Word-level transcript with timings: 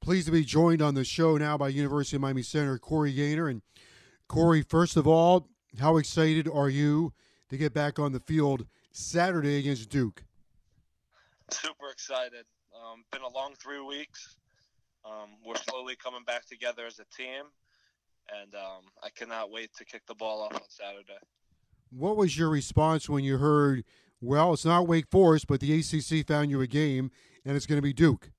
Pleased 0.00 0.26
to 0.26 0.32
be 0.32 0.44
joined 0.44 0.80
on 0.80 0.94
the 0.94 1.04
show 1.04 1.36
now 1.36 1.58
by 1.58 1.68
University 1.68 2.16
of 2.16 2.22
Miami 2.22 2.42
Center 2.42 2.78
Corey 2.78 3.12
Gaynor. 3.12 3.48
And 3.48 3.60
Corey, 4.28 4.62
first 4.62 4.96
of 4.96 5.06
all, 5.06 5.48
how 5.78 5.98
excited 5.98 6.48
are 6.48 6.70
you 6.70 7.12
to 7.50 7.58
get 7.58 7.74
back 7.74 7.98
on 7.98 8.12
the 8.12 8.20
field 8.20 8.66
Saturday 8.92 9.58
against 9.58 9.90
Duke? 9.90 10.24
Super 11.50 11.90
excited. 11.92 12.46
Um, 12.74 13.04
been 13.12 13.20
a 13.20 13.28
long 13.28 13.52
three 13.60 13.80
weeks. 13.80 14.36
Um, 15.04 15.30
we're 15.44 15.56
slowly 15.56 15.96
coming 15.96 16.24
back 16.26 16.46
together 16.46 16.86
as 16.86 16.98
a 16.98 17.04
team, 17.14 17.44
and 18.42 18.54
um, 18.54 18.84
I 19.02 19.10
cannot 19.10 19.50
wait 19.50 19.70
to 19.76 19.84
kick 19.84 20.02
the 20.06 20.14
ball 20.14 20.42
off 20.42 20.54
on 20.54 20.60
Saturday. 20.68 21.18
What 21.90 22.16
was 22.16 22.38
your 22.38 22.48
response 22.48 23.08
when 23.08 23.24
you 23.24 23.36
heard, 23.38 23.84
well, 24.20 24.54
it's 24.54 24.64
not 24.64 24.86
Wake 24.86 25.10
Forest, 25.10 25.46
but 25.46 25.60
the 25.60 25.78
ACC 25.78 26.26
found 26.26 26.50
you 26.50 26.60
a 26.60 26.66
game, 26.66 27.10
and 27.44 27.56
it's 27.56 27.66
going 27.66 27.78
to 27.78 27.82
be 27.82 27.92
Duke? 27.92 28.30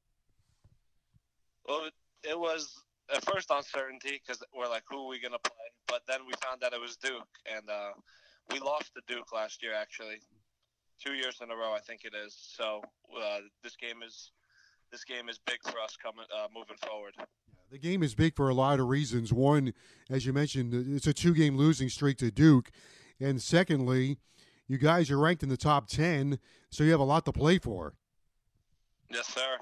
Well, 1.72 1.88
it 2.24 2.38
was 2.38 2.84
at 3.16 3.24
first 3.24 3.50
uncertainty 3.50 4.20
because 4.22 4.44
we're 4.54 4.68
like, 4.68 4.84
who 4.90 5.06
are 5.06 5.08
we 5.08 5.22
going 5.22 5.32
to 5.32 5.40
play? 5.40 5.56
But 5.88 6.02
then 6.06 6.20
we 6.28 6.34
found 6.44 6.62
out 6.66 6.74
it 6.74 6.82
was 6.82 6.98
Duke, 6.98 7.30
and 7.50 7.70
uh, 7.70 7.92
we 8.52 8.60
lost 8.60 8.92
to 8.96 9.02
Duke 9.08 9.32
last 9.32 9.64
year, 9.64 9.72
actually, 9.74 10.16
two 11.02 11.14
years 11.14 11.40
in 11.42 11.50
a 11.50 11.56
row, 11.56 11.72
I 11.74 11.80
think 11.80 12.02
it 12.04 12.14
is. 12.14 12.36
So 12.58 12.82
uh, 13.18 13.38
this 13.64 13.78
game 13.78 14.04
is 14.06 14.32
this 14.92 15.06
game 15.06 15.30
is 15.30 15.40
big 15.48 15.60
for 15.64 15.80
us 15.80 15.96
coming 15.96 16.26
uh, 16.38 16.48
moving 16.54 16.76
forward. 16.86 17.14
The 17.72 17.78
game 17.78 18.04
is 18.04 18.16
big 18.16 18.36
for 18.36 18.50
a 18.50 18.54
lot 18.54 18.82
of 18.82 18.90
reasons. 18.90 19.32
One, 19.32 19.74
as 20.10 20.26
you 20.26 20.34
mentioned, 20.34 20.74
it's 20.74 21.08
a 21.08 21.14
two-game 21.14 21.56
losing 21.56 21.88
streak 21.88 22.18
to 22.18 22.32
Duke, 22.32 22.70
and 23.18 23.42
secondly, 23.42 24.18
you 24.68 24.78
guys 24.78 25.10
are 25.10 25.18
ranked 25.18 25.42
in 25.42 25.48
the 25.48 25.56
top 25.56 25.88
ten, 25.88 26.38
so 26.70 26.84
you 26.84 26.92
have 26.92 27.00
a 27.00 27.06
lot 27.06 27.24
to 27.24 27.32
play 27.32 27.60
for. 27.60 27.94
Yes, 29.10 29.28
sir. 29.28 29.56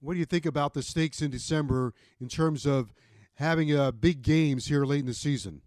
What 0.00 0.14
do 0.14 0.20
you 0.20 0.26
think 0.26 0.46
about 0.46 0.74
the 0.74 0.82
stakes 0.82 1.22
in 1.22 1.30
December 1.30 1.92
in 2.20 2.28
terms 2.28 2.66
of 2.66 2.92
having 3.34 3.74
uh, 3.76 3.90
big 3.90 4.22
games 4.22 4.66
here 4.66 4.84
late 4.84 5.00
in 5.00 5.06
the 5.06 5.14
season? 5.14 5.62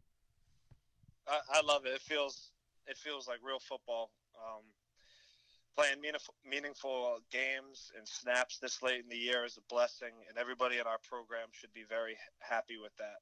I, 1.28 1.40
I 1.54 1.62
love 1.62 1.86
it. 1.86 1.90
It 1.90 2.02
feels 2.02 2.52
it 2.88 2.98
feels 2.98 3.28
like 3.28 3.40
real 3.44 3.60
football. 3.60 4.12
Um, 4.36 4.64
playing 5.76 6.02
meaningful, 6.02 6.34
meaningful 6.50 7.20
games 7.32 7.92
and 7.98 8.08
snaps 8.08 8.58
this 8.58 8.82
late 8.82 9.02
in 9.02 9.10
the 9.10 9.18
year 9.18 9.46
is 9.46 9.58
a 9.58 9.74
blessing, 9.74 10.12
and 10.30 10.38
everybody 10.38 10.78
in 10.78 10.88
our 10.88 11.00
program 11.08 11.48
should 11.52 11.74
be 11.74 11.84
very 11.88 12.16
happy 12.40 12.78
with 12.82 12.92
that. 12.98 13.20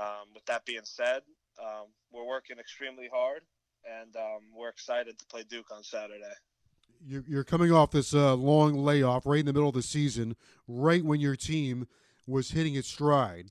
Um, 0.00 0.34
with 0.34 0.44
that 0.46 0.64
being 0.66 0.84
said, 0.84 1.22
um, 1.58 1.86
we're 2.12 2.26
working 2.26 2.58
extremely 2.58 3.08
hard, 3.12 3.42
and 3.86 4.14
um, 4.16 4.42
we're 4.56 4.68
excited 4.68 5.18
to 5.18 5.26
play 5.26 5.44
Duke 5.48 5.70
on 5.70 5.82
Saturday 5.82 6.34
you're 7.06 7.44
coming 7.44 7.72
off 7.72 7.90
this 7.90 8.14
uh, 8.14 8.34
long 8.34 8.74
layoff 8.74 9.26
right 9.26 9.40
in 9.40 9.46
the 9.46 9.52
middle 9.52 9.68
of 9.68 9.74
the 9.74 9.82
season, 9.82 10.36
right 10.66 11.04
when 11.04 11.20
your 11.20 11.36
team 11.36 11.86
was 12.26 12.50
hitting 12.50 12.74
its 12.74 12.88
stride. 12.88 13.50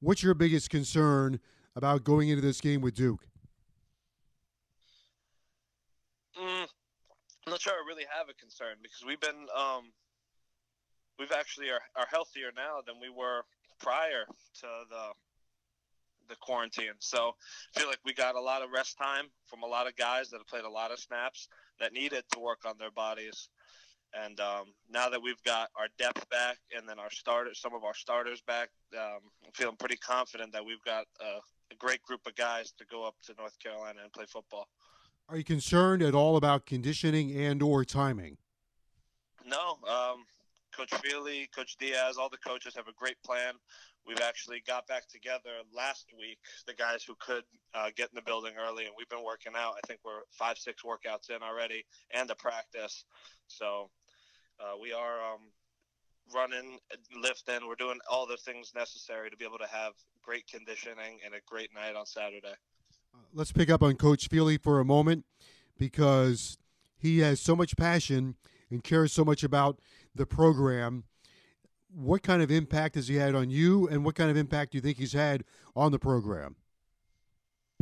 What's 0.00 0.22
your 0.22 0.34
biggest 0.34 0.70
concern 0.70 1.40
about 1.74 2.04
going 2.04 2.28
into 2.28 2.42
this 2.42 2.60
game 2.60 2.80
with 2.80 2.94
Duke? 2.94 3.26
Mm, 6.40 6.66
I'm 7.46 7.50
not 7.50 7.60
sure 7.60 7.72
I 7.72 7.84
really 7.86 8.06
have 8.16 8.28
a 8.28 8.34
concern 8.34 8.76
because 8.82 9.02
we've 9.06 9.20
been 9.20 9.46
um, 9.56 9.92
we've 11.18 11.32
actually 11.32 11.70
are, 11.70 11.80
are 11.96 12.06
healthier 12.10 12.50
now 12.56 12.80
than 12.86 12.96
we 13.00 13.08
were 13.08 13.42
prior 13.80 14.24
to 14.60 14.66
the 14.90 15.10
the 16.28 16.36
quarantine. 16.36 16.94
So 16.98 17.32
I 17.74 17.80
feel 17.80 17.88
like 17.88 18.00
we 18.04 18.14
got 18.14 18.34
a 18.34 18.40
lot 18.40 18.62
of 18.62 18.70
rest 18.70 18.96
time 18.98 19.26
from 19.46 19.62
a 19.62 19.66
lot 19.66 19.86
of 19.86 19.96
guys 19.96 20.30
that 20.30 20.38
have 20.38 20.46
played 20.46 20.64
a 20.64 20.70
lot 20.70 20.90
of 20.90 20.98
snaps 20.98 21.48
that 21.80 21.92
needed 21.92 22.24
to 22.32 22.40
work 22.40 22.60
on 22.66 22.74
their 22.78 22.90
bodies. 22.90 23.48
And 24.14 24.38
um, 24.38 24.66
now 24.88 25.08
that 25.08 25.20
we've 25.20 25.42
got 25.44 25.70
our 25.76 25.88
depth 25.98 26.28
back 26.30 26.58
and 26.76 26.88
then 26.88 26.98
our 26.98 27.10
starters, 27.10 27.60
some 27.60 27.74
of 27.74 27.82
our 27.82 27.94
starters 27.94 28.40
back, 28.42 28.68
um, 28.96 29.18
I'm 29.44 29.52
feeling 29.54 29.76
pretty 29.76 29.96
confident 29.96 30.52
that 30.52 30.64
we've 30.64 30.82
got 30.84 31.06
a, 31.20 31.38
a 31.72 31.76
great 31.78 32.00
group 32.02 32.20
of 32.26 32.34
guys 32.36 32.72
to 32.78 32.84
go 32.86 33.04
up 33.04 33.16
to 33.24 33.34
North 33.36 33.58
Carolina 33.58 34.00
and 34.02 34.12
play 34.12 34.24
football. 34.28 34.68
Are 35.28 35.36
you 35.36 35.44
concerned 35.44 36.02
at 36.02 36.14
all 36.14 36.36
about 36.36 36.66
conditioning 36.66 37.34
and 37.34 37.62
or 37.62 37.84
timing? 37.84 38.36
No. 39.44 39.78
Um, 39.88 40.26
Coach 40.76 40.90
Feeley, 40.90 41.46
Coach 41.54 41.76
Diaz, 41.78 42.16
all 42.18 42.28
the 42.28 42.38
coaches 42.38 42.74
have 42.76 42.88
a 42.88 42.92
great 42.96 43.16
plan. 43.24 43.54
We've 44.06 44.20
actually 44.20 44.62
got 44.66 44.86
back 44.86 45.08
together 45.08 45.50
last 45.74 46.06
week, 46.18 46.38
the 46.66 46.74
guys 46.74 47.02
who 47.04 47.14
could 47.18 47.44
uh, 47.74 47.90
get 47.96 48.10
in 48.10 48.16
the 48.16 48.22
building 48.22 48.52
early, 48.58 48.84
and 48.84 48.92
we've 48.98 49.08
been 49.08 49.24
working 49.24 49.52
out. 49.56 49.74
I 49.82 49.86
think 49.86 50.00
we're 50.04 50.22
five, 50.30 50.58
six 50.58 50.82
workouts 50.82 51.30
in 51.30 51.42
already, 51.42 51.84
and 52.12 52.30
a 52.30 52.34
practice. 52.34 53.04
So 53.46 53.90
uh, 54.60 54.76
we 54.80 54.92
are 54.92 55.32
um, 55.32 55.40
running, 56.34 56.78
lifting. 57.20 57.66
We're 57.66 57.76
doing 57.76 57.98
all 58.10 58.26
the 58.26 58.36
things 58.36 58.72
necessary 58.74 59.30
to 59.30 59.36
be 59.36 59.44
able 59.44 59.58
to 59.58 59.66
have 59.66 59.92
great 60.22 60.46
conditioning 60.46 61.20
and 61.24 61.34
a 61.34 61.40
great 61.46 61.72
night 61.74 61.96
on 61.96 62.06
Saturday. 62.06 62.54
Uh, 63.14 63.18
let's 63.32 63.52
pick 63.52 63.70
up 63.70 63.82
on 63.82 63.96
Coach 63.96 64.28
Feeley 64.28 64.60
for 64.60 64.80
a 64.80 64.84
moment 64.84 65.24
because 65.78 66.58
he 66.98 67.20
has 67.20 67.40
so 67.40 67.54
much 67.54 67.76
passion 67.76 68.34
and 68.74 68.82
cares 68.82 69.12
so 69.12 69.24
much 69.24 69.44
about 69.44 69.78
the 70.14 70.26
program. 70.26 71.04
What 71.94 72.22
kind 72.24 72.42
of 72.42 72.50
impact 72.50 72.96
has 72.96 73.06
he 73.06 73.14
had 73.14 73.36
on 73.36 73.50
you, 73.50 73.86
and 73.88 74.04
what 74.04 74.16
kind 74.16 74.30
of 74.30 74.36
impact 74.36 74.72
do 74.72 74.78
you 74.78 74.82
think 74.82 74.98
he's 74.98 75.12
had 75.12 75.44
on 75.76 75.92
the 75.92 75.98
program? 75.98 76.56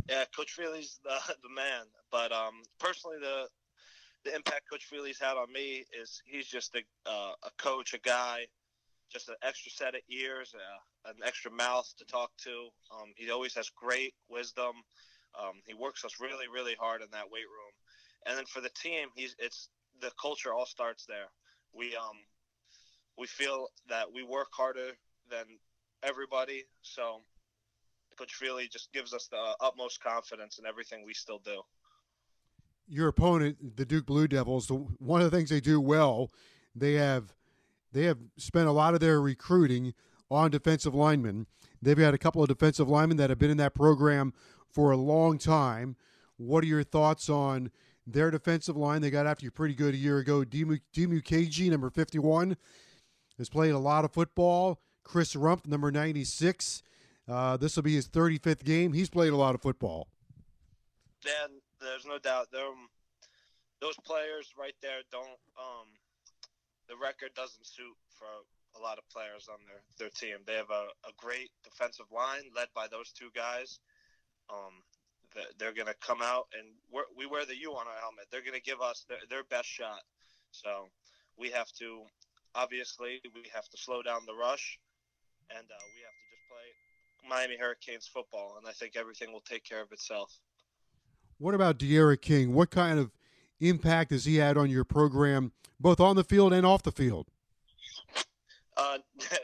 Yeah, 0.07 0.23
Coach 0.35 0.51
Feeley's 0.51 0.99
the, 1.03 1.17
the 1.43 1.49
man. 1.49 1.85
But 2.11 2.31
um, 2.31 2.61
personally, 2.79 3.17
the 3.19 3.47
the 4.23 4.35
impact 4.35 4.69
Coach 4.71 4.85
Feeley's 4.85 5.19
had 5.19 5.35
on 5.35 5.51
me 5.51 5.83
is 5.99 6.21
he's 6.25 6.47
just 6.47 6.75
a, 6.75 7.09
uh, 7.09 7.33
a 7.43 7.49
coach, 7.57 7.93
a 7.93 7.99
guy, 7.99 8.45
just 9.11 9.27
an 9.27 9.35
extra 9.43 9.69
set 9.69 9.95
of 9.95 10.01
ears, 10.09 10.55
uh, 10.55 11.09
an 11.09 11.17
extra 11.25 11.51
mouth 11.51 11.91
to 11.97 12.05
talk 12.05 12.31
to. 12.37 12.69
Um, 12.95 13.11
he 13.17 13.31
always 13.31 13.53
has 13.55 13.69
great 13.69 14.13
wisdom. 14.29 14.75
Um, 15.37 15.55
he 15.67 15.73
works 15.73 16.05
us 16.05 16.21
really, 16.21 16.47
really 16.47 16.75
hard 16.79 17.01
in 17.01 17.07
that 17.11 17.25
weight 17.29 17.49
room. 17.49 17.73
And 18.25 18.37
then 18.37 18.45
for 18.45 18.61
the 18.61 18.69
team, 18.69 19.09
he's 19.13 19.35
it's 19.39 19.67
the 20.01 20.11
culture 20.21 20.53
all 20.53 20.65
starts 20.65 21.05
there. 21.05 21.27
We 21.73 21.95
um 21.95 22.17
we 23.17 23.27
feel 23.27 23.67
that 23.89 24.05
we 24.11 24.23
work 24.23 24.47
harder 24.51 24.91
than 25.29 25.45
everybody. 26.03 26.63
So 26.81 27.21
Coach 28.17 28.33
Feeley 28.39 28.69
just 28.69 28.91
gives 28.93 29.13
us 29.13 29.27
the 29.27 29.55
utmost 29.61 30.01
confidence 30.01 30.59
in 30.59 30.65
everything 30.65 31.03
we 31.05 31.13
still 31.13 31.39
do. 31.39 31.61
Your 32.87 33.07
opponent, 33.07 33.77
the 33.77 33.85
Duke 33.85 34.05
Blue 34.05 34.27
Devils, 34.27 34.69
one 34.69 35.21
of 35.21 35.31
the 35.31 35.35
things 35.35 35.49
they 35.49 35.61
do 35.61 35.79
well, 35.79 36.29
they 36.75 36.93
have 36.93 37.33
they 37.91 38.03
have 38.03 38.17
spent 38.37 38.67
a 38.67 38.71
lot 38.71 38.93
of 38.93 38.99
their 38.99 39.21
recruiting 39.21 39.93
on 40.29 40.51
defensive 40.51 40.95
linemen. 40.95 41.45
They've 41.81 41.97
had 41.97 42.13
a 42.13 42.17
couple 42.17 42.41
of 42.41 42.49
defensive 42.49 42.89
linemen 42.89 43.17
that 43.17 43.29
have 43.29 43.39
been 43.39 43.51
in 43.51 43.57
that 43.57 43.75
program 43.75 44.33
for 44.71 44.91
a 44.91 44.97
long 44.97 45.37
time. 45.37 45.95
What 46.37 46.63
are 46.63 46.67
your 46.67 46.83
thoughts 46.83 47.29
on 47.29 47.71
their 48.05 48.31
defensive 48.31 48.77
line? 48.77 49.01
They 49.01 49.09
got 49.09 49.27
after 49.27 49.45
you 49.45 49.51
pretty 49.51 49.75
good 49.75 49.93
a 49.93 49.97
year 49.97 50.19
ago. 50.19 50.43
Dimu 50.43 50.79
KG, 50.93 51.69
number 51.69 51.89
51, 51.89 52.57
has 53.37 53.49
played 53.49 53.71
a 53.71 53.79
lot 53.79 54.05
of 54.05 54.11
football. 54.11 54.79
Chris 55.03 55.35
Rumph, 55.35 55.67
number 55.67 55.91
96. 55.91 56.83
Uh, 57.27 57.57
this 57.57 57.75
will 57.75 57.83
be 57.83 57.95
his 57.95 58.07
35th 58.07 58.63
game. 58.63 58.93
He's 58.93 59.09
played 59.09 59.33
a 59.33 59.37
lot 59.37 59.55
of 59.55 59.61
football. 59.61 60.07
Then 61.23 61.61
there's 61.79 62.05
no 62.05 62.17
doubt. 62.19 62.47
Those 63.81 63.95
players 64.05 64.53
right 64.57 64.75
there 64.81 65.03
don't. 65.11 65.39
Um, 65.57 65.87
the 66.87 66.95
record 66.95 67.31
doesn't 67.35 67.65
suit 67.65 67.95
for 68.09 68.27
a 68.79 68.81
lot 68.81 68.97
of 68.97 69.07
players 69.09 69.47
on 69.49 69.59
their, 69.67 69.81
their 69.97 70.09
team. 70.09 70.43
They 70.45 70.55
have 70.55 70.69
a, 70.69 70.87
a 71.07 71.13
great 71.17 71.51
defensive 71.63 72.07
line 72.11 72.43
led 72.55 72.67
by 72.75 72.87
those 72.87 73.11
two 73.11 73.29
guys. 73.35 73.79
Um, 74.49 74.83
they're 75.57 75.73
going 75.73 75.87
to 75.87 75.95
come 76.01 76.21
out 76.21 76.47
and 76.57 76.67
we 77.17 77.25
wear 77.25 77.45
the 77.45 77.57
U 77.61 77.71
on 77.71 77.87
our 77.87 77.99
helmet. 78.01 78.25
They're 78.31 78.41
going 78.41 78.59
to 78.59 78.61
give 78.61 78.81
us 78.81 79.05
their, 79.07 79.19
their 79.29 79.43
best 79.43 79.67
shot. 79.67 80.01
So 80.51 80.87
we 81.37 81.49
have 81.49 81.71
to, 81.79 82.01
obviously, 82.55 83.21
we 83.33 83.43
have 83.53 83.67
to 83.69 83.77
slow 83.77 84.01
down 84.01 84.21
the 84.25 84.35
rush 84.35 84.79
and 85.49 85.65
uh, 85.65 85.85
we 85.95 86.01
have 86.01 86.13
to 86.13 86.25
just 86.29 86.43
play 86.49 87.29
Miami 87.29 87.57
Hurricanes 87.57 88.07
football. 88.07 88.55
And 88.57 88.67
I 88.67 88.71
think 88.71 88.95
everything 88.95 89.31
will 89.31 89.41
take 89.41 89.63
care 89.63 89.81
of 89.81 89.91
itself. 89.91 90.31
What 91.37 91.55
about 91.55 91.77
D'Eriq 91.77 92.21
King? 92.21 92.53
What 92.53 92.69
kind 92.69 92.99
of 92.99 93.11
impact 93.59 94.11
has 94.11 94.25
he 94.25 94.37
had 94.37 94.57
on 94.57 94.69
your 94.69 94.83
program, 94.83 95.51
both 95.79 95.99
on 95.99 96.15
the 96.15 96.23
field 96.23 96.53
and 96.53 96.65
off 96.65 96.83
the 96.83 96.91
field? 96.91 97.27
Uh, 98.77 98.97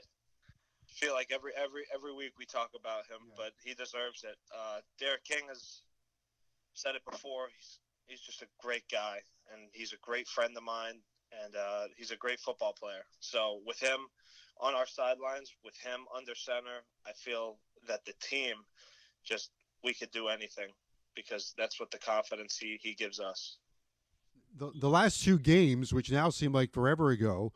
feel 1.00 1.13
like 1.13 1.31
every 1.31 1.51
every 1.56 1.84
every 1.96 2.13
week 2.13 2.34
we 2.38 2.46
talk 2.46 2.72
about 2.75 3.07
him, 3.07 3.24
yeah. 3.30 3.36
but 3.38 3.51
he 3.63 3.74
deserves 3.74 4.24
it. 4.24 4.36
Uh, 4.51 4.80
D'Eriq 5.00 5.24
King 5.24 5.48
has 5.48 5.81
said 6.74 6.96
it 6.96 7.01
before. 7.10 7.48
He's 7.56 7.80
he's 8.06 8.22
just 8.22 8.42
a 8.42 8.48
great 8.62 8.84
guy, 8.92 9.19
and 9.51 9.69
he's 9.72 9.94
a 9.94 10.01
great 10.01 10.28
friend 10.28 10.56
of 10.57 10.63
mine, 10.63 11.00
and 11.44 11.56
uh, 11.56 11.86
he's 11.96 12.12
a 12.12 12.18
great 12.18 12.40
football 12.40 12.74
player. 12.74 13.06
So 13.19 13.62
with 13.66 13.80
him 13.80 14.00
on 14.60 14.75
our 14.75 14.88
sidelines, 14.88 15.54
with 15.63 15.78
him 15.78 16.01
under 16.16 16.36
center, 16.36 16.84
I 17.07 17.13
feel 17.13 17.57
that 17.88 18.04
the 18.06 18.13
team 18.22 18.56
just 19.24 19.51
we 19.84 19.94
could 19.94 20.12
do 20.12 20.28
anything 20.28 20.69
because 21.16 21.54
that's 21.57 21.80
what 21.80 21.92
the 21.92 21.98
confidence 21.98 22.57
he, 22.57 22.78
he 22.81 22.94
gives 22.94 23.19
us. 23.19 23.57
The, 24.57 24.72
the 24.80 24.90
last 24.90 25.24
two 25.24 25.40
games, 25.40 25.94
which 25.94 26.12
now 26.12 26.30
seem 26.30 26.51
like 26.51 26.74
forever 26.74 27.10
ago, 27.10 27.54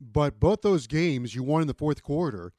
but 0.00 0.40
both 0.40 0.62
those 0.62 0.86
games 0.86 1.34
you 1.34 1.42
won 1.42 1.62
in 1.62 1.68
the 1.68 1.74
fourth 1.74 2.02
quarter. 2.02 2.52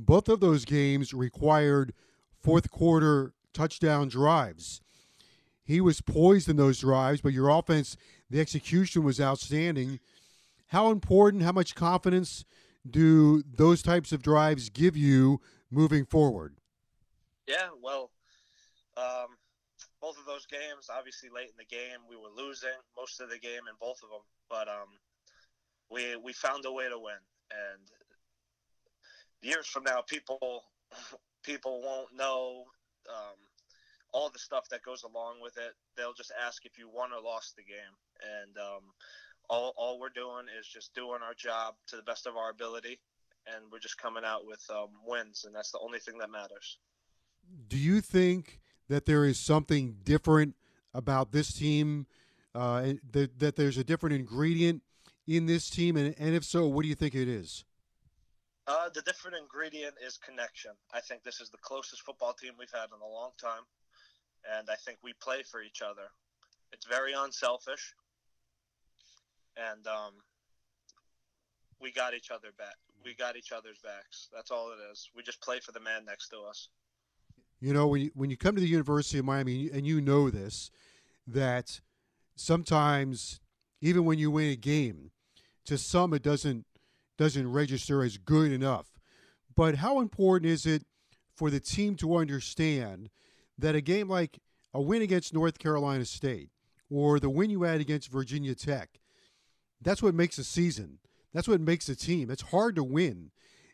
Both 0.00 0.28
of 0.28 0.38
those 0.38 0.64
games 0.64 1.12
required 1.12 1.92
fourth 2.40 2.70
quarter 2.70 3.32
touchdown 3.52 4.08
drives. 4.08 4.80
He 5.64 5.80
was 5.80 6.00
poised 6.00 6.48
in 6.48 6.56
those 6.56 6.78
drives, 6.78 7.20
but 7.20 7.32
your 7.32 7.48
offense, 7.48 7.96
the 8.30 8.40
execution 8.40 9.02
was 9.02 9.20
outstanding. 9.20 9.98
How 10.68 10.92
important, 10.92 11.42
how 11.42 11.50
much 11.50 11.74
confidence 11.74 12.44
do 12.88 13.42
those 13.42 13.82
types 13.82 14.12
of 14.12 14.22
drives 14.22 14.70
give 14.70 14.96
you 14.96 15.40
moving 15.68 16.04
forward? 16.06 16.54
Yeah, 17.48 17.70
well, 17.82 18.12
um, 18.96 19.34
both 20.00 20.16
of 20.16 20.26
those 20.26 20.46
games, 20.46 20.88
obviously 20.88 21.28
late 21.28 21.48
in 21.48 21.58
the 21.58 21.64
game, 21.64 22.06
we 22.08 22.14
were 22.14 22.30
losing 22.36 22.78
most 22.96 23.20
of 23.20 23.30
the 23.30 23.38
game 23.38 23.66
in 23.68 23.74
both 23.80 24.00
of 24.04 24.10
them, 24.10 24.22
but 24.48 24.68
um, 24.68 24.94
we 25.90 26.14
we 26.16 26.32
found 26.32 26.64
a 26.66 26.72
way 26.72 26.88
to 26.88 26.98
win. 26.98 27.18
And 27.50 27.82
years 29.42 29.66
from 29.66 29.84
now, 29.84 30.02
people 30.06 30.64
people 31.44 31.82
won't 31.82 32.14
know 32.16 32.64
um, 33.08 33.36
all 34.12 34.30
the 34.30 34.38
stuff 34.38 34.68
that 34.70 34.82
goes 34.82 35.02
along 35.02 35.36
with 35.42 35.56
it. 35.56 35.74
They'll 35.96 36.12
just 36.12 36.32
ask 36.44 36.64
if 36.64 36.78
you 36.78 36.88
won 36.92 37.10
or 37.12 37.22
lost 37.22 37.56
the 37.56 37.62
game, 37.62 37.96
and 38.22 38.56
um, 38.58 38.82
all 39.48 39.72
all 39.76 39.98
we're 40.00 40.08
doing 40.10 40.46
is 40.58 40.66
just 40.66 40.94
doing 40.94 41.20
our 41.22 41.34
job 41.34 41.74
to 41.88 41.96
the 41.96 42.02
best 42.02 42.26
of 42.26 42.36
our 42.36 42.50
ability, 42.50 43.00
and 43.46 43.64
we're 43.70 43.78
just 43.78 43.98
coming 43.98 44.24
out 44.24 44.46
with 44.46 44.64
um, 44.70 44.88
wins, 45.06 45.44
and 45.44 45.54
that's 45.54 45.72
the 45.72 45.80
only 45.80 45.98
thing 45.98 46.18
that 46.18 46.30
matters. 46.30 46.78
Do 47.68 47.78
you 47.78 48.00
think 48.00 48.60
that 48.88 49.06
there 49.06 49.24
is 49.24 49.38
something 49.38 49.96
different 50.04 50.54
about 50.94 51.32
this 51.32 51.52
team? 51.52 52.06
Uh, 52.54 52.94
that, 53.12 53.38
that 53.38 53.56
there's 53.56 53.78
a 53.78 53.84
different 53.84 54.16
ingredient 54.16 54.82
in 55.28 55.46
this 55.46 55.70
team, 55.70 55.96
and, 55.96 56.14
and 56.18 56.34
if 56.34 56.42
so, 56.44 56.66
what 56.66 56.82
do 56.82 56.88
you 56.88 56.94
think 56.94 57.14
it 57.14 57.28
is? 57.28 57.64
Uh, 58.68 58.90
the 58.94 59.00
different 59.00 59.34
ingredient 59.34 59.94
is 60.06 60.18
connection. 60.18 60.72
I 60.92 61.00
think 61.00 61.22
this 61.24 61.40
is 61.40 61.48
the 61.48 61.56
closest 61.62 62.02
football 62.02 62.34
team 62.34 62.52
we've 62.58 62.70
had 62.70 62.88
in 62.94 63.00
a 63.00 63.10
long 63.10 63.30
time, 63.40 63.62
and 64.58 64.68
I 64.70 64.74
think 64.74 64.98
we 65.02 65.14
play 65.22 65.42
for 65.42 65.62
each 65.62 65.80
other. 65.80 66.12
It's 66.70 66.84
very 66.84 67.14
unselfish, 67.16 67.94
and 69.56 69.86
um, 69.86 70.12
we 71.80 71.90
got 71.90 72.12
each 72.12 72.30
other 72.30 72.48
back. 72.58 72.76
We 73.02 73.14
got 73.14 73.36
each 73.36 73.52
other's 73.52 73.78
backs. 73.78 74.28
That's 74.34 74.50
all 74.50 74.70
it 74.70 74.92
is. 74.92 75.08
We 75.16 75.22
just 75.22 75.40
play 75.40 75.60
for 75.60 75.72
the 75.72 75.80
man 75.80 76.04
next 76.04 76.28
to 76.28 76.40
us. 76.40 76.68
You 77.60 77.72
know, 77.72 77.86
when 77.86 78.02
you, 78.02 78.10
when 78.14 78.28
you 78.28 78.36
come 78.36 78.54
to 78.54 78.60
the 78.60 78.68
University 78.68 79.18
of 79.18 79.24
Miami, 79.24 79.70
and 79.72 79.86
you 79.86 80.02
know 80.02 80.28
this, 80.28 80.70
that 81.26 81.80
sometimes 82.36 83.40
even 83.80 84.04
when 84.04 84.18
you 84.18 84.30
win 84.30 84.50
a 84.50 84.56
game, 84.56 85.10
to 85.64 85.78
some 85.78 86.12
it 86.12 86.22
doesn't 86.22 86.66
doesn't 87.18 87.50
register 87.52 88.02
as 88.02 88.16
good 88.16 88.50
enough. 88.50 88.86
But 89.54 89.76
how 89.76 90.00
important 90.00 90.50
is 90.50 90.64
it 90.64 90.84
for 91.34 91.50
the 91.50 91.60
team 91.60 91.96
to 91.96 92.16
understand 92.16 93.10
that 93.58 93.74
a 93.74 93.80
game 93.80 94.08
like 94.08 94.38
a 94.72 94.80
win 94.80 95.02
against 95.02 95.34
North 95.34 95.58
Carolina 95.58 96.04
State 96.04 96.50
or 96.90 97.20
the 97.20 97.28
win 97.28 97.50
you 97.50 97.64
had 97.64 97.80
against 97.80 98.10
Virginia 98.10 98.54
Tech, 98.54 99.00
that's 99.82 100.02
what 100.02 100.14
makes 100.14 100.38
a 100.38 100.44
season. 100.44 100.98
That's 101.34 101.48
what 101.48 101.60
makes 101.60 101.88
a 101.88 101.96
team. 101.96 102.30
It's 102.30 102.42
hard 102.42 102.76
to 102.76 102.84
win. 102.84 103.30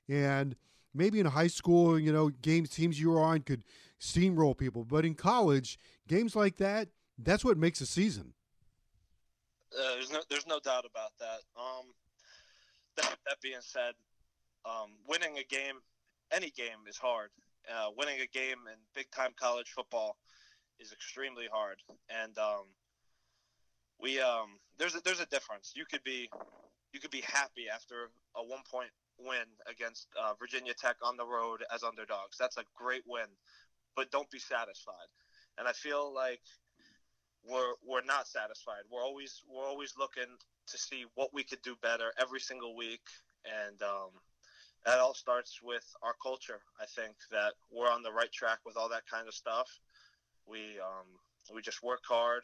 And 0.08 0.56
maybe 0.94 1.20
in 1.20 1.26
high 1.26 1.46
school, 1.46 1.98
you 1.98 2.12
know, 2.12 2.30
games 2.30 2.70
teams 2.70 2.98
you 2.98 3.10
were 3.10 3.20
on 3.20 3.40
could 3.40 3.62
steamroll 4.00 4.56
people. 4.56 4.84
But 4.84 5.04
in 5.04 5.14
college, 5.14 5.78
games 6.08 6.34
like 6.34 6.56
that, 6.56 6.88
that's 7.18 7.44
what 7.44 7.56
makes 7.56 7.80
a 7.80 7.86
season. 7.86 8.32
Uh, 9.76 9.94
there's 9.94 10.12
no 10.12 10.20
there's 10.30 10.46
no 10.46 10.60
doubt 10.60 10.86
about 10.88 11.10
that. 11.18 11.40
Um, 11.56 11.86
that, 12.96 13.16
that 13.26 13.40
being 13.42 13.60
said, 13.60 13.94
um, 14.64 14.92
winning 15.08 15.38
a 15.38 15.44
game, 15.44 15.76
any 16.32 16.50
game, 16.50 16.86
is 16.88 16.96
hard. 16.96 17.30
Uh, 17.68 17.88
winning 17.96 18.20
a 18.20 18.26
game 18.26 18.58
in 18.70 18.78
big 18.94 19.10
time 19.10 19.30
college 19.40 19.70
football 19.70 20.16
is 20.78 20.92
extremely 20.92 21.46
hard, 21.50 21.78
and 22.10 22.36
um, 22.38 22.64
we 24.00 24.20
um, 24.20 24.58
there's 24.78 24.94
a, 24.94 25.00
there's 25.00 25.20
a 25.20 25.26
difference. 25.26 25.72
You 25.74 25.84
could 25.90 26.04
be 26.04 26.28
you 26.92 27.00
could 27.00 27.10
be 27.10 27.22
happy 27.22 27.66
after 27.72 28.10
a 28.36 28.44
one 28.44 28.60
point 28.70 28.90
win 29.18 29.46
against 29.70 30.08
uh, 30.20 30.34
Virginia 30.38 30.74
Tech 30.74 30.96
on 31.02 31.16
the 31.16 31.26
road 31.26 31.64
as 31.74 31.82
underdogs. 31.82 32.36
That's 32.38 32.56
a 32.56 32.64
great 32.74 33.02
win, 33.06 33.26
but 33.96 34.10
don't 34.10 34.30
be 34.30 34.38
satisfied. 34.38 35.08
And 35.58 35.68
I 35.68 35.72
feel 35.72 36.12
like 36.12 36.42
we're 37.44 37.74
we're 37.86 38.04
not 38.04 38.26
satisfied. 38.26 38.84
We're 38.90 39.04
always 39.04 39.42
we're 39.48 39.66
always 39.66 39.94
looking 39.98 40.36
to 40.66 40.78
see 40.78 41.04
what 41.14 41.30
we 41.32 41.44
could 41.44 41.62
do 41.62 41.76
better 41.82 42.12
every 42.20 42.40
single 42.40 42.76
week, 42.76 43.02
and 43.44 43.82
um, 43.82 44.10
that 44.86 44.98
all 44.98 45.14
starts 45.14 45.60
with 45.62 45.84
our 46.02 46.14
culture. 46.22 46.60
I 46.80 46.86
think 46.86 47.14
that 47.30 47.52
we're 47.70 47.90
on 47.90 48.02
the 48.02 48.12
right 48.12 48.32
track 48.32 48.58
with 48.64 48.76
all 48.76 48.88
that 48.90 49.02
kind 49.10 49.28
of 49.28 49.34
stuff. 49.34 49.68
We 50.46 50.78
um, 50.80 51.06
we 51.54 51.62
just 51.62 51.82
work 51.82 52.02
hard, 52.08 52.42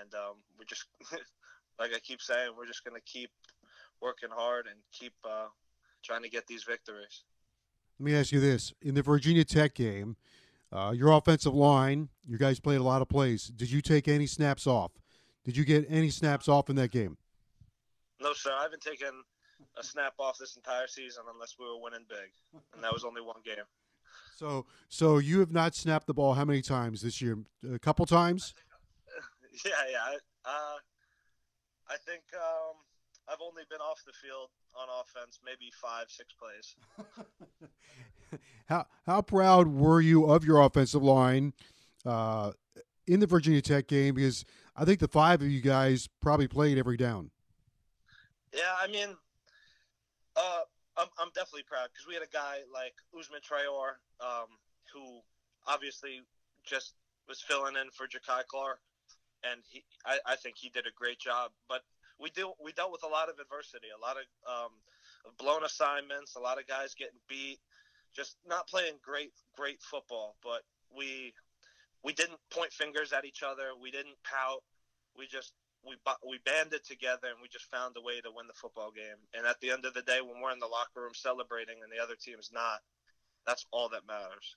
and 0.00 0.14
um, 0.14 0.36
we 0.58 0.64
just 0.64 0.86
like 1.80 1.92
I 1.94 1.98
keep 2.00 2.20
saying, 2.20 2.50
we're 2.56 2.66
just 2.66 2.84
to 2.84 3.00
keep 3.04 3.30
working 4.00 4.30
hard 4.30 4.66
and 4.66 4.76
keep 4.92 5.14
uh, 5.24 5.48
trying 6.04 6.22
to 6.22 6.30
get 6.30 6.46
these 6.46 6.64
victories. 6.64 7.24
Let 7.98 8.04
me 8.04 8.14
ask 8.14 8.32
you 8.32 8.40
this: 8.40 8.72
in 8.82 8.94
the 8.94 9.02
Virginia 9.02 9.44
Tech 9.44 9.74
game 9.74 10.16
uh, 10.72 10.92
your 10.94 11.12
offensive 11.12 11.54
line, 11.54 12.08
you 12.26 12.38
guys 12.38 12.60
played 12.60 12.80
a 12.80 12.82
lot 12.82 13.02
of 13.02 13.08
plays. 13.08 13.46
Did 13.46 13.70
you 13.70 13.80
take 13.80 14.08
any 14.08 14.26
snaps 14.26 14.66
off? 14.66 14.92
Did 15.44 15.56
you 15.56 15.64
get 15.64 15.86
any 15.88 16.10
snaps 16.10 16.48
off 16.48 16.68
in 16.68 16.76
that 16.76 16.90
game? 16.90 17.16
Sir. 18.36 18.52
I 18.56 18.62
haven't 18.62 18.82
taken 18.82 19.10
a 19.78 19.82
snap 19.82 20.14
off 20.18 20.38
this 20.38 20.56
entire 20.56 20.86
season 20.86 21.24
unless 21.32 21.56
we 21.58 21.66
were 21.66 21.80
winning 21.80 22.06
big, 22.08 22.62
and 22.74 22.82
that 22.82 22.92
was 22.92 23.04
only 23.04 23.20
one 23.20 23.40
game. 23.44 23.64
So, 24.36 24.66
so 24.88 25.18
you 25.18 25.40
have 25.40 25.50
not 25.50 25.74
snapped 25.74 26.06
the 26.06 26.14
ball 26.14 26.34
how 26.34 26.44
many 26.44 26.62
times 26.62 27.02
this 27.02 27.22
year? 27.22 27.38
A 27.72 27.78
couple 27.78 28.04
times. 28.06 28.54
yeah, 29.64 29.70
yeah. 29.90 30.16
Uh, 30.44 30.76
I 31.88 31.96
think 32.04 32.22
um, 32.34 32.76
I've 33.28 33.40
only 33.40 33.62
been 33.70 33.80
off 33.80 34.02
the 34.06 34.12
field 34.12 34.50
on 34.78 34.88
offense 35.00 35.40
maybe 35.44 35.70
five, 35.80 36.06
six 36.08 36.34
plays. 36.34 37.70
how 38.66 38.86
how 39.06 39.22
proud 39.22 39.68
were 39.68 40.00
you 40.00 40.26
of 40.26 40.44
your 40.44 40.60
offensive 40.60 41.02
line 41.02 41.52
uh, 42.04 42.52
in 43.06 43.20
the 43.20 43.26
Virginia 43.26 43.62
Tech 43.62 43.88
game? 43.88 44.14
Because 44.14 44.44
I 44.76 44.84
think 44.84 45.00
the 45.00 45.08
five 45.08 45.40
of 45.40 45.48
you 45.48 45.60
guys 45.60 46.08
probably 46.20 46.48
played 46.48 46.78
every 46.78 46.96
down. 46.96 47.30
Yeah, 48.52 48.74
I 48.80 48.86
mean, 48.88 49.16
uh, 50.36 50.62
I'm, 50.96 51.08
I'm 51.18 51.30
definitely 51.34 51.64
proud 51.64 51.88
because 51.92 52.06
we 52.06 52.14
had 52.14 52.22
a 52.22 52.32
guy 52.32 52.60
like 52.72 52.94
Usman 53.18 53.40
Traore, 53.40 54.00
um, 54.20 54.48
who 54.92 55.20
obviously 55.66 56.20
just 56.64 56.94
was 57.28 57.40
filling 57.40 57.76
in 57.76 57.90
for 57.90 58.06
Jakai 58.06 58.46
Clark, 58.46 58.80
and 59.44 59.60
he, 59.68 59.84
I, 60.04 60.18
I 60.26 60.36
think 60.36 60.56
he 60.58 60.70
did 60.70 60.86
a 60.86 60.94
great 60.96 61.18
job. 61.18 61.50
But 61.68 61.82
we 62.20 62.30
deal 62.30 62.54
we 62.62 62.72
dealt 62.72 62.92
with 62.92 63.04
a 63.04 63.08
lot 63.08 63.28
of 63.28 63.38
adversity, 63.38 63.88
a 63.92 64.00
lot 64.00 64.16
of 64.16 64.26
um, 64.48 64.72
blown 65.38 65.64
assignments, 65.64 66.36
a 66.36 66.40
lot 66.40 66.58
of 66.60 66.66
guys 66.66 66.94
getting 66.94 67.20
beat, 67.28 67.58
just 68.14 68.36
not 68.46 68.68
playing 68.68 68.94
great 69.02 69.32
great 69.56 69.82
football. 69.82 70.36
But 70.42 70.62
we 70.96 71.34
we 72.04 72.12
didn't 72.12 72.38
point 72.50 72.72
fingers 72.72 73.12
at 73.12 73.24
each 73.24 73.42
other. 73.42 73.72
We 73.80 73.90
didn't 73.90 74.16
pout. 74.24 74.62
We 75.18 75.26
just 75.26 75.52
we 75.86 75.94
we 76.28 76.38
banded 76.44 76.84
together 76.84 77.28
and 77.28 77.38
we 77.40 77.48
just 77.48 77.70
found 77.70 77.94
a 77.96 78.00
way 78.00 78.20
to 78.20 78.30
win 78.34 78.46
the 78.46 78.52
football 78.54 78.90
game. 78.90 79.18
And 79.34 79.46
at 79.46 79.60
the 79.60 79.70
end 79.70 79.84
of 79.84 79.94
the 79.94 80.02
day, 80.02 80.20
when 80.20 80.40
we're 80.42 80.52
in 80.52 80.58
the 80.58 80.66
locker 80.66 81.02
room 81.02 81.14
celebrating 81.14 81.76
and 81.82 81.92
the 81.92 82.02
other 82.02 82.16
team's 82.20 82.50
not, 82.52 82.80
that's 83.46 83.66
all 83.70 83.88
that 83.90 84.06
matters. 84.06 84.56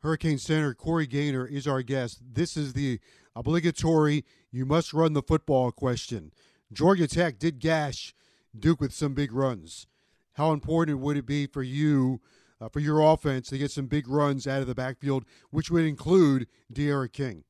Hurricane 0.00 0.38
Center 0.38 0.74
Corey 0.74 1.06
Gaynor 1.06 1.46
is 1.46 1.66
our 1.66 1.82
guest. 1.82 2.20
This 2.32 2.56
is 2.56 2.72
the 2.72 3.00
obligatory 3.34 4.24
"you 4.50 4.64
must 4.64 4.94
run 4.94 5.12
the 5.12 5.22
football" 5.22 5.70
question. 5.72 6.32
Georgia 6.72 7.08
Tech 7.08 7.38
did 7.38 7.58
gash 7.58 8.14
Duke 8.58 8.80
with 8.80 8.94
some 8.94 9.14
big 9.14 9.32
runs. 9.32 9.86
How 10.34 10.52
important 10.52 11.00
would 11.00 11.16
it 11.16 11.26
be 11.26 11.46
for 11.46 11.62
you, 11.62 12.20
uh, 12.60 12.68
for 12.68 12.78
your 12.80 13.00
offense, 13.00 13.48
to 13.48 13.58
get 13.58 13.72
some 13.72 13.86
big 13.86 14.06
runs 14.08 14.46
out 14.46 14.60
of 14.60 14.68
the 14.68 14.74
backfield, 14.74 15.24
which 15.50 15.70
would 15.70 15.84
include 15.84 16.46
D'Eriq 16.72 17.12
King? 17.12 17.44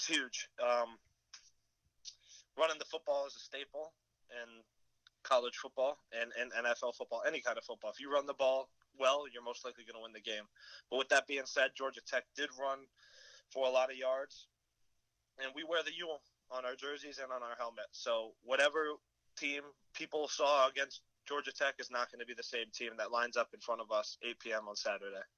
It's 0.00 0.08
huge. 0.08 0.48
Um, 0.56 0.96
running 2.56 2.78
the 2.78 2.88
football 2.88 3.26
is 3.26 3.36
a 3.36 3.44
staple 3.44 3.92
in 4.32 4.48
college 5.24 5.60
football 5.60 5.98
and, 6.16 6.32
and 6.40 6.48
NFL 6.64 6.96
football, 6.96 7.20
any 7.28 7.42
kind 7.42 7.58
of 7.58 7.64
football. 7.64 7.90
If 7.90 8.00
you 8.00 8.10
run 8.10 8.24
the 8.24 8.32
ball 8.32 8.70
well, 8.98 9.28
you're 9.28 9.44
most 9.44 9.62
likely 9.62 9.84
going 9.84 10.00
to 10.00 10.02
win 10.02 10.16
the 10.16 10.24
game. 10.24 10.48
But 10.88 10.96
with 10.96 11.10
that 11.10 11.26
being 11.26 11.44
said, 11.44 11.76
Georgia 11.76 12.00
Tech 12.08 12.24
did 12.34 12.48
run 12.58 12.78
for 13.52 13.66
a 13.66 13.70
lot 13.70 13.90
of 13.90 13.98
yards, 13.98 14.48
and 15.36 15.52
we 15.54 15.64
wear 15.68 15.82
the 15.84 15.92
U 15.92 16.16
on 16.50 16.64
our 16.64 16.76
jerseys 16.76 17.20
and 17.20 17.30
on 17.30 17.42
our 17.42 17.56
helmet. 17.58 17.92
So 17.92 18.32
whatever 18.42 18.96
team 19.36 19.60
people 19.92 20.28
saw 20.28 20.66
against 20.66 21.02
Georgia 21.28 21.52
Tech 21.52 21.74
is 21.78 21.90
not 21.90 22.10
going 22.10 22.20
to 22.20 22.26
be 22.26 22.32
the 22.32 22.42
same 22.42 22.72
team 22.72 22.92
that 22.96 23.12
lines 23.12 23.36
up 23.36 23.52
in 23.52 23.60
front 23.60 23.82
of 23.82 23.92
us 23.92 24.16
8 24.24 24.40
p.m. 24.40 24.64
on 24.66 24.76
Saturday. 24.76 25.28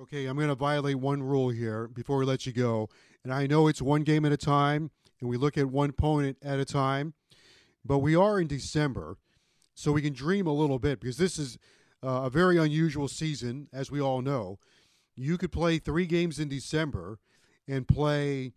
Okay, 0.00 0.26
I'm 0.26 0.36
going 0.36 0.48
to 0.48 0.54
violate 0.54 0.96
one 0.96 1.22
rule 1.24 1.48
here 1.48 1.88
before 1.88 2.18
we 2.18 2.24
let 2.24 2.46
you 2.46 2.52
go. 2.52 2.88
And 3.28 3.34
I 3.34 3.46
know 3.46 3.68
it's 3.68 3.82
one 3.82 4.04
game 4.04 4.24
at 4.24 4.32
a 4.32 4.38
time, 4.38 4.90
and 5.20 5.28
we 5.28 5.36
look 5.36 5.58
at 5.58 5.66
one 5.66 5.90
opponent 5.90 6.38
at 6.42 6.58
a 6.58 6.64
time, 6.64 7.12
but 7.84 7.98
we 7.98 8.16
are 8.16 8.40
in 8.40 8.46
December, 8.46 9.18
so 9.74 9.92
we 9.92 10.00
can 10.00 10.14
dream 10.14 10.46
a 10.46 10.52
little 10.54 10.78
bit 10.78 10.98
because 10.98 11.18
this 11.18 11.38
is 11.38 11.58
uh, 12.02 12.22
a 12.24 12.30
very 12.30 12.56
unusual 12.56 13.06
season, 13.06 13.68
as 13.70 13.90
we 13.90 14.00
all 14.00 14.22
know. 14.22 14.58
You 15.14 15.36
could 15.36 15.52
play 15.52 15.76
three 15.76 16.06
games 16.06 16.38
in 16.38 16.48
December 16.48 17.18
and 17.68 17.86
play 17.86 18.54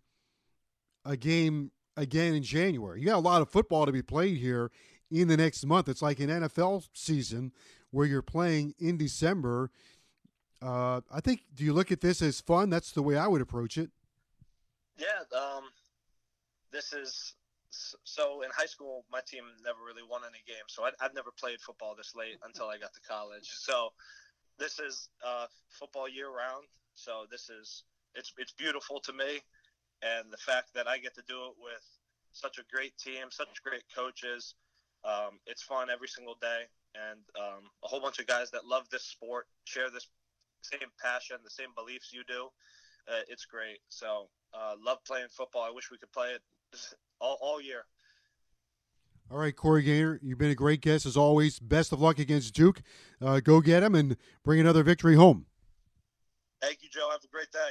a 1.04 1.18
game 1.18 1.72
again 1.94 2.32
in 2.32 2.42
January. 2.42 2.98
You 3.00 3.08
got 3.08 3.16
a 3.16 3.18
lot 3.18 3.42
of 3.42 3.50
football 3.50 3.84
to 3.84 3.92
be 3.92 4.00
played 4.00 4.38
here 4.38 4.70
in 5.10 5.28
the 5.28 5.36
next 5.36 5.66
month. 5.66 5.86
It's 5.86 6.00
like 6.00 6.18
an 6.18 6.30
NFL 6.30 6.88
season 6.94 7.52
where 7.90 8.06
you're 8.06 8.22
playing 8.22 8.72
in 8.78 8.96
December. 8.96 9.70
Uh, 10.62 11.02
I 11.12 11.20
think. 11.20 11.42
Do 11.54 11.62
you 11.62 11.74
look 11.74 11.92
at 11.92 12.00
this 12.00 12.22
as 12.22 12.40
fun? 12.40 12.70
That's 12.70 12.92
the 12.92 13.02
way 13.02 13.18
I 13.18 13.26
would 13.26 13.42
approach 13.42 13.76
it. 13.76 13.90
Yeah. 15.02 15.26
Um, 15.34 15.64
this 16.70 16.92
is 16.92 17.34
so 18.04 18.42
in 18.42 18.50
high 18.54 18.70
school. 18.70 19.04
My 19.10 19.20
team 19.26 19.42
never 19.64 19.82
really 19.84 20.06
won 20.08 20.22
any 20.22 20.44
games, 20.46 20.70
so 20.70 20.84
I, 20.84 20.90
have 21.00 21.14
never 21.14 21.30
played 21.34 21.60
football 21.60 21.94
this 21.96 22.14
late 22.14 22.38
until 22.46 22.68
I 22.68 22.78
got 22.78 22.94
to 22.94 23.00
college. 23.02 23.50
So 23.50 23.90
this 24.58 24.78
is 24.78 25.08
uh, 25.26 25.46
football 25.68 26.08
year 26.08 26.28
round. 26.28 26.70
So 26.94 27.26
this 27.30 27.50
is 27.50 27.82
it's 28.14 28.32
it's 28.38 28.52
beautiful 28.52 29.00
to 29.00 29.12
me 29.12 29.42
and 30.02 30.30
the 30.30 30.36
fact 30.36 30.74
that 30.74 30.88
I 30.88 30.98
get 30.98 31.14
to 31.14 31.22
do 31.26 31.46
it 31.46 31.54
with 31.62 31.86
such 32.32 32.58
a 32.58 32.64
great 32.74 32.96
team, 32.98 33.30
such 33.30 33.62
great 33.64 33.84
coaches. 33.94 34.54
Um, 35.04 35.38
it's 35.46 35.62
fun 35.62 35.88
every 35.90 36.08
single 36.08 36.36
day, 36.40 36.66
and 36.94 37.20
um, 37.38 37.70
a 37.84 37.88
whole 37.88 38.00
bunch 38.00 38.18
of 38.18 38.26
guys 38.26 38.50
that 38.50 38.66
love 38.66 38.88
this 38.90 39.04
sport 39.04 39.46
share 39.64 39.90
this 39.90 40.06
same 40.62 40.90
passion, 41.02 41.36
the 41.42 41.50
same 41.50 41.70
beliefs 41.74 42.10
you 42.12 42.22
do. 42.26 42.48
Uh, 43.08 43.22
it's 43.28 43.46
great. 43.46 43.78
So, 43.88 44.28
uh, 44.54 44.74
love 44.84 44.98
playing 45.04 45.28
football. 45.30 45.62
I 45.62 45.70
wish 45.70 45.90
we 45.90 45.98
could 45.98 46.12
play 46.12 46.30
it 46.30 46.42
all, 47.20 47.38
all 47.40 47.60
year. 47.60 47.84
All 49.30 49.38
right, 49.38 49.56
Corey 49.56 49.82
Gaynor, 49.82 50.20
you've 50.22 50.38
been 50.38 50.50
a 50.50 50.54
great 50.54 50.82
guest 50.82 51.06
as 51.06 51.16
always. 51.16 51.58
Best 51.58 51.92
of 51.92 52.00
luck 52.00 52.18
against 52.18 52.52
Duke. 52.54 52.82
Uh, 53.20 53.40
go 53.40 53.62
get 53.62 53.82
him 53.82 53.94
and 53.94 54.16
bring 54.44 54.60
another 54.60 54.82
victory 54.82 55.14
home. 55.14 55.46
Thank 56.60 56.82
you, 56.82 56.90
Joe. 56.90 57.08
Have 57.10 57.24
a 57.24 57.28
great 57.28 57.50
day. 57.50 57.70